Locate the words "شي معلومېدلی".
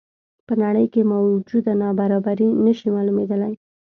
2.77-3.53